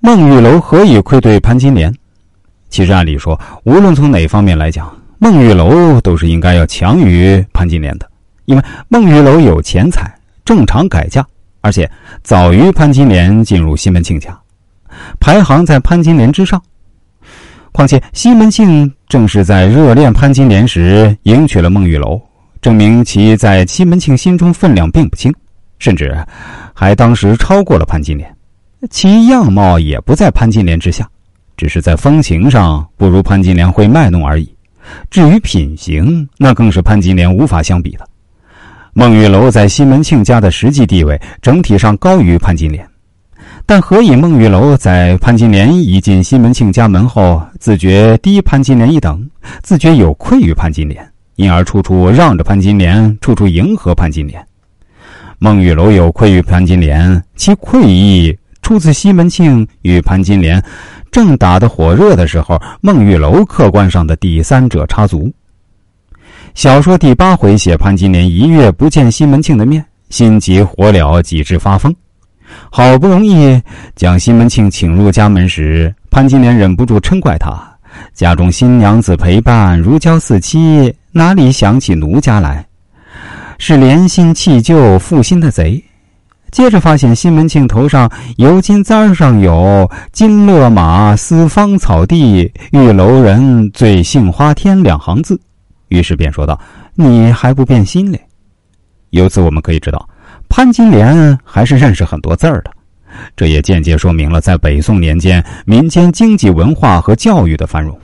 [0.00, 1.92] 孟玉楼何以愧对潘金莲？
[2.68, 8.08] 其实按理说，无论从哪方面来讲，孟玉楼都是应该要强于潘金莲的，
[8.44, 10.08] 因为孟玉楼有钱财，
[10.44, 11.26] 正常改嫁，
[11.62, 11.90] 而且
[12.22, 14.38] 早于潘金莲进入西门庆家，
[15.18, 16.62] 排行在潘金莲之上。
[17.72, 22.20] 况且西门庆正是在热恋潘金莲时迎娶了孟玉楼，
[22.60, 25.34] 证明其在西门庆心中分量并不轻，
[25.80, 26.16] 甚至
[26.72, 28.32] 还当时超过了潘金莲。
[28.90, 31.08] 其样貌也不在潘金莲之下，
[31.56, 34.48] 只是在风情上不如潘金莲会卖弄而已。
[35.10, 38.08] 至于品行，那更是潘金莲无法相比的。
[38.94, 42.88] 孟玉楼在西门庆家的实际地位整体上高于潘金莲。
[43.66, 49.28] 但何以孟玉楼在潘金莲一进西门庆家门后，自觉低潘金莲一等，
[49.62, 54.42] 自觉有愧于潘金莲，因而处处让着潘金莲，处处迎合潘金莲。
[55.38, 58.36] 孟玉楼有愧于潘金莲，其愧意
[58.68, 60.62] 出自西门庆与潘金莲
[61.10, 65.32] 正打得火热的时候，孟玉楼客观上的第三者插足。
[66.52, 71.96] 小说第八回写潘金莲一月不见西门庆的面，心急火燎，几至发疯。
[72.70, 73.58] 好不容易
[73.96, 77.58] 将西门庆请入家门时，潘金莲忍不住嗔怪他
[78.12, 82.62] ：“家中新娘子陪伴，如胶似漆，哪里想起奴家来？
[83.56, 85.82] 是怜新弃旧、负心的贼。”
[86.50, 95.38] 接着发现西门庆头上油金簪上有“金勒马思芳草地，玉楼人醉杏花天”两行字，
[95.88, 96.58] 于是便说道
[96.96, 98.20] ：“你还不变心嘞？”
[99.10, 100.08] 由此我们可以知道。
[100.48, 102.70] 潘金莲还是认识很多字儿的，
[103.36, 107.98] 这也间接说明了在北宋年间民间经济文化和教育的繁荣。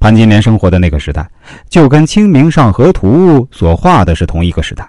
[0.00, 1.24] 潘金莲生活的那个时代，
[1.68, 4.84] 就跟《清明上河图》所画的是同一个时代。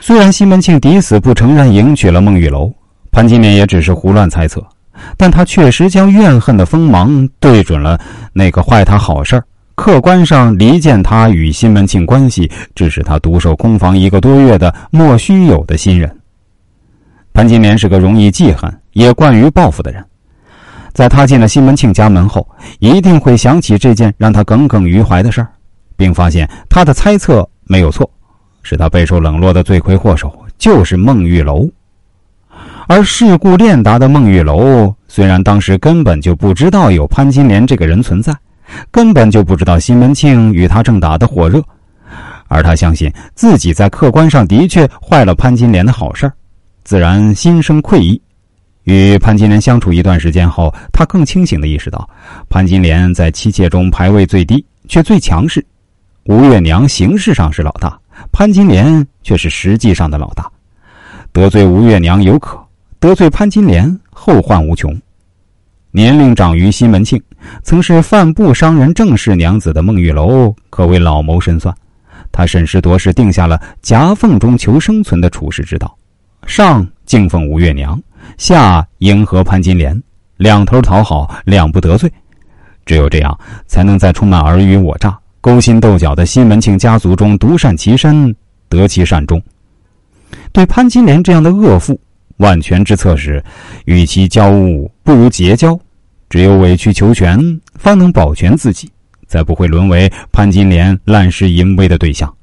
[0.00, 2.70] 虽然西门庆抵死不承认迎娶了孟玉楼，
[3.10, 4.62] 潘金莲也只是胡乱猜测，
[5.16, 7.98] 但他确实将怨恨的锋芒对准了
[8.32, 9.44] 那个坏他好事儿。
[9.74, 16.14] 客观上离间他与西门庆关系，致使他独守空房一个多月的莫须有的新人。
[17.32, 20.04] 潘金莲是个容易记恨也惯于报复的人，
[20.92, 22.46] 在他进了西门庆家门后，
[22.78, 25.48] 一定会想起这件让他耿耿于怀的事儿，
[25.96, 28.08] 并发现他的猜测没有错，
[28.64, 31.70] 使他备受冷落的罪魁祸首就是孟玉楼。
[32.88, 38.34] 而世故练达的孟玉楼，虽然当时根本就不知道有潘金莲这个人存在。
[38.90, 41.62] 根本就不知道西门庆与他正打得火热，
[42.48, 46.32] 而他相信自己在客观上的确坏了潘金莲的好事
[46.82, 48.20] 自然心生愧意。
[48.84, 52.08] 与潘金莲相处一段时间后，他更清醒地意识到，
[52.48, 55.64] 潘金莲在妻妾中排位最低，却最强势。
[56.24, 57.96] 吴月娘形式上是老大，
[58.34, 60.50] 潘金莲却是实际上的老大。
[61.32, 62.58] 得罪吴月娘有可，
[62.98, 64.92] 得罪潘金莲后患无穷。
[65.92, 67.22] 年龄长于西门庆，
[67.62, 71.72] 曾是范布商人郑氏娘子的孟玉楼，可谓老谋深算。
[72.32, 75.96] 他审时度势，定下了夹缝中求生存的处世之道：
[76.44, 77.96] 上敬奉吴月娘，
[78.36, 80.02] 下迎合潘金莲，
[80.38, 82.12] 两头讨好，两不得罪。
[82.84, 88.34] 只有这样，才能在充满尔虞我诈、勾心斗角的西门庆家族中独善其身，
[88.70, 89.38] 得其善终。
[90.52, 92.00] 对潘金莲这样的恶妇，
[92.38, 93.44] 万全之策是，
[93.84, 95.78] 与其交恶，不如结交。
[96.30, 97.38] 只有委曲求全，
[97.74, 98.90] 方能保全自己，
[99.28, 102.34] 才不会沦为潘金莲滥施淫威的对象。